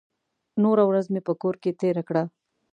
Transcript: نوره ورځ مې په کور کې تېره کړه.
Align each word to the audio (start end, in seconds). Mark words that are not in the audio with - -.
نوره 0.63 0.83
ورځ 0.89 1.05
مې 1.13 1.21
په 1.27 1.33
کور 1.41 1.55
کې 1.61 1.77
تېره 1.81 2.03
کړه. 2.07 2.23